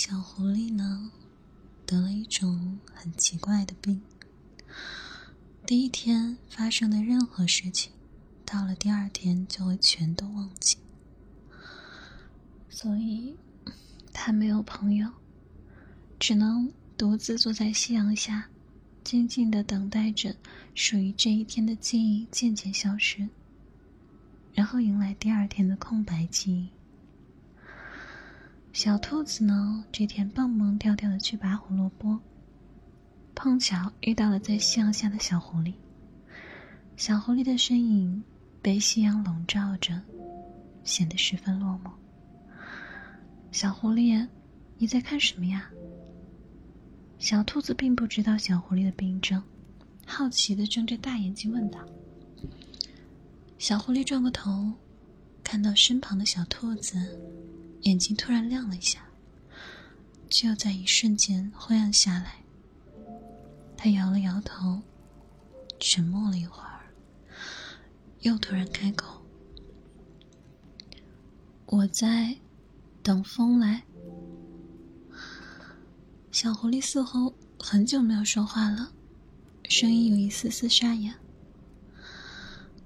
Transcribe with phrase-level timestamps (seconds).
[0.00, 1.10] 小狐狸呢，
[1.84, 4.00] 得了一种很奇怪的病。
[5.66, 7.90] 第一天发生的任何事情，
[8.46, 10.76] 到了第二天就会全都忘记。
[12.70, 13.34] 所以，
[14.12, 15.10] 他没有朋友，
[16.20, 18.48] 只能独自坐在夕阳下，
[19.02, 20.36] 静静的等待着
[20.76, 23.28] 属于这一天的记忆渐渐消失，
[24.54, 26.68] 然后迎来第二天的空白记忆。
[28.78, 32.16] 小兔子呢，这天蹦蹦跳跳的去拔胡萝卜，
[33.34, 35.74] 碰巧遇到了在夕阳下的小狐狸。
[36.96, 38.22] 小狐狸的身影
[38.62, 40.00] 被夕阳笼罩着，
[40.84, 41.90] 显得十分落寞。
[43.50, 44.24] 小狐狸，
[44.76, 45.68] 你在看什么呀？
[47.18, 49.42] 小兔子并不知道小狐狸的病症，
[50.06, 51.80] 好奇的睁着大眼睛问道。
[53.58, 54.70] 小狐狸转过头，
[55.42, 56.96] 看到身旁的小兔子。
[57.82, 59.06] 眼睛突然亮了一下，
[60.28, 62.44] 就在一瞬间灰暗下来。
[63.76, 64.82] 他摇了摇头，
[65.78, 66.80] 沉默了一会儿，
[68.20, 69.22] 又突然开口
[71.66, 72.36] ：“我在
[73.02, 73.84] 等风来。”
[76.32, 78.92] 小狐狸似乎很久没有说话了，
[79.68, 81.14] 声音有一丝丝沙哑。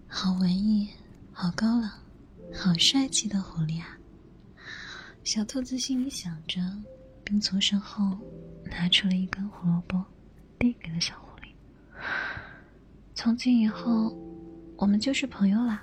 [0.07, 0.91] 好文艺，
[1.33, 1.91] 好高冷，
[2.55, 3.99] 好帅气的狐狸啊！
[5.25, 6.61] 小兔子心里想着，
[7.23, 8.19] 并从身后
[8.65, 10.05] 拿出了一根胡萝卜，
[10.59, 11.53] 递给了小狐狸。
[13.15, 14.17] 从今以后，
[14.77, 15.83] 我们就是朋友啦。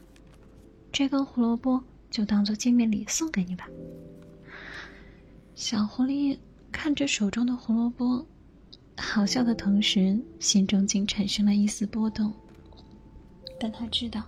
[0.92, 1.82] 这根胡萝卜
[2.12, 3.66] 就当做见面礼送给你吧。
[5.56, 6.38] 小狐狸
[6.70, 8.28] 看着手中的胡萝卜，
[8.98, 12.34] 好笑的同时，心中竟产生了一丝波动。
[13.58, 14.22] 但他知道，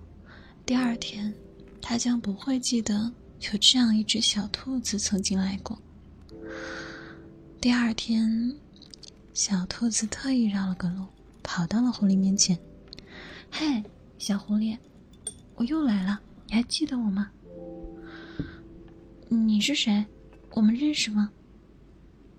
[0.65, 1.33] 第二天，
[1.81, 3.11] 他将不会记得。
[3.41, 5.77] 有这样一只小兔子曾经来过。
[7.59, 8.55] 第二天，
[9.33, 11.05] 小兔子特意绕了个路，
[11.41, 12.57] 跑到了狐狸面前。
[13.51, 13.83] “嘿，
[14.19, 14.77] 小狐狸，
[15.55, 17.31] 我又来了，你还记得我吗
[19.27, 20.05] ？”“你是谁？
[20.51, 21.31] 我们认识吗？”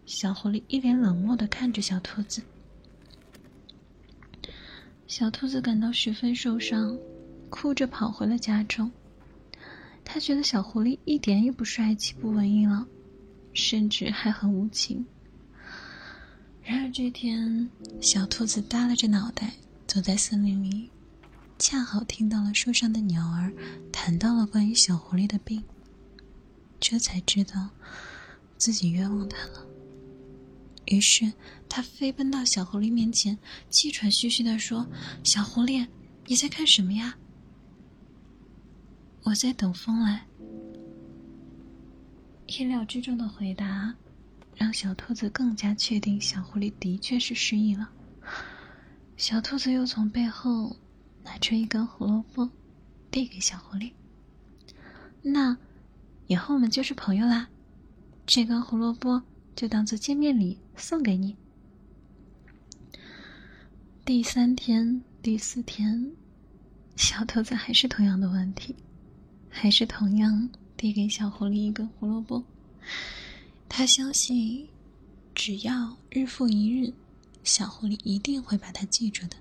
[0.07, 2.43] 小狐狸一脸冷漠的看着小兔子。
[5.07, 6.97] 小兔子感到十分受伤，
[7.51, 8.91] 哭着跑回了家中。
[10.05, 12.87] 他觉得小狐狸一点也不帅气、不文艺了，
[13.55, 15.05] 甚至还很无情。
[16.63, 17.69] 然而这天，
[18.01, 19.55] 小兔子耷拉着脑袋
[19.87, 20.91] 走在森林里，
[21.59, 23.53] 恰好听到了树上的鸟儿
[23.91, 25.63] 谈到了关于小狐狸的病，
[26.79, 27.71] 这才知道
[28.59, 29.67] 自己冤枉他了。
[30.87, 31.33] 于是
[31.69, 33.39] 他飞奔到小狐狸面前，
[33.71, 34.87] 气喘吁吁地说
[35.25, 35.87] ：“小狐狸，
[36.27, 37.17] 你在看什么呀？”
[39.33, 40.27] 我在等风来。
[42.49, 43.95] 意料之中的回答，
[44.55, 47.89] 让小兔子更加确定小狐狸的确是失忆了。
[49.17, 50.77] 小兔子又从背后
[51.25, 52.51] 拿出一根胡萝卜，
[53.11, 53.93] 递给小狐狸。
[55.23, 55.57] 那
[56.27, 57.49] 以后我们就是朋友啦，
[58.27, 59.23] 这根胡萝卜
[59.57, 61.35] 就当做见面礼送给你。
[64.05, 66.13] 第三天、第四天，
[66.97, 68.77] 小兔子还是同样的问题。
[69.55, 72.43] 还是同样递给小狐狸一根胡萝卜，
[73.69, 74.67] 他相信，
[75.35, 76.93] 只要日复一日，
[77.45, 79.37] 小狐狸一定会把它记住的。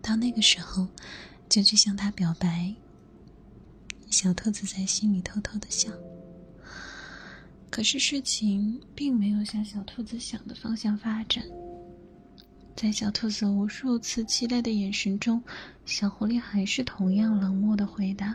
[0.00, 0.86] 到那个时候，
[1.48, 2.72] 就去向他表白。
[4.08, 5.92] 小兔子在心里偷偷的想。
[7.68, 11.44] 可是事情并没有向小兔子想的方向发展。
[12.74, 15.42] 在小兔子无数次期待的眼神中，
[15.84, 18.34] 小狐狸还是同样冷漠的回答。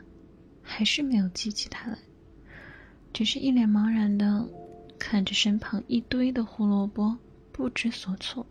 [0.73, 1.97] 还是没有记起他来，
[3.11, 4.47] 只是一脸茫然的
[4.97, 7.17] 看着身旁一堆的胡萝卜，
[7.51, 8.45] 不知所措。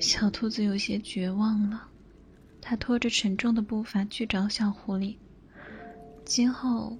[0.00, 1.86] 小兔子有些绝望了，
[2.62, 5.16] 它拖着沉重的步伐去找小狐狸。
[6.24, 6.96] 今后，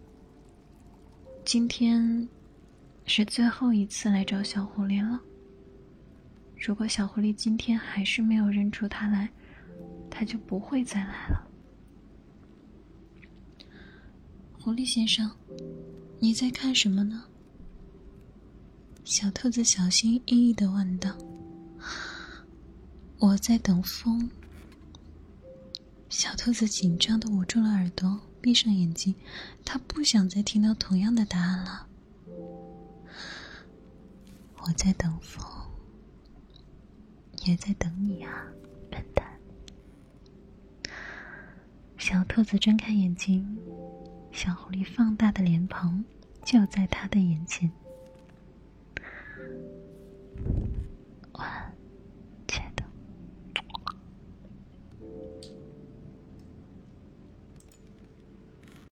[1.42, 2.28] 今天
[3.06, 5.18] 是最后一次来找小狐狸了。
[6.58, 9.30] 如果小狐狸今天还是没有认出他来，
[10.10, 11.47] 他就不会再来了。
[14.68, 15.30] 狐狸先生，
[16.18, 17.24] 你在看什么呢？
[19.02, 21.16] 小兔子小心翼翼的问道。
[23.18, 24.28] 我在等风。
[26.10, 29.14] 小兔子紧张的捂住了耳朵，闭上眼睛，
[29.64, 31.86] 它不想再听到同样的答案了。
[34.58, 35.42] 我在等风，
[37.46, 38.44] 也在等你啊，
[38.90, 39.26] 笨蛋。
[41.96, 43.58] 小兔子睁开眼睛。
[44.38, 46.04] 小狐狸放大的脸庞
[46.44, 47.68] 就在他的眼前。